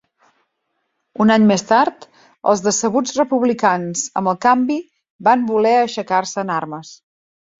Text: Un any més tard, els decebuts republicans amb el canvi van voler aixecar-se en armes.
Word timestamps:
Un 1.25 1.31
any 1.33 1.43
més 1.51 1.63
tard, 1.71 2.07
els 2.53 2.63
decebuts 2.67 3.13
republicans 3.19 4.03
amb 4.21 4.33
el 4.33 4.39
canvi 4.47 4.77
van 5.29 5.47
voler 5.53 5.77
aixecar-se 5.83 6.41
en 6.47 6.53
armes. 6.57 6.95